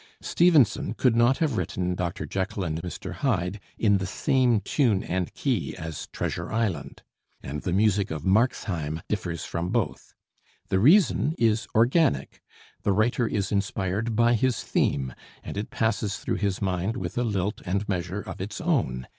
Stevenson 0.23 0.95
could 0.95 1.15
not 1.15 1.37
have 1.37 1.57
written 1.57 1.93
'Dr. 1.93 2.25
Jekyll 2.25 2.63
and 2.63 2.81
Mr. 2.81 3.13
Hyde' 3.13 3.59
in 3.77 3.99
the 3.99 4.07
same 4.07 4.59
tune 4.59 5.03
and 5.03 5.31
key 5.35 5.77
as 5.77 6.07
'Treasure 6.11 6.51
Island'; 6.51 7.03
and 7.43 7.61
the 7.61 7.71
music 7.71 8.09
of 8.09 8.23
'Marxheim' 8.25 9.03
differs 9.07 9.45
from 9.45 9.69
both. 9.69 10.15
The 10.69 10.79
reason 10.79 11.35
is 11.37 11.67
organic: 11.75 12.41
the 12.81 12.93
writer 12.93 13.27
is 13.27 13.51
inspired 13.51 14.15
by 14.15 14.33
his 14.33 14.63
theme, 14.63 15.13
and 15.43 15.55
it 15.55 15.69
passes 15.69 16.17
through 16.17 16.37
his 16.37 16.63
mind 16.63 16.97
with 16.97 17.15
a 17.15 17.23
lilt 17.23 17.61
and 17.63 17.87
measure 17.87 18.21
of 18.21 18.41
its 18.41 18.59
own. 18.59 19.07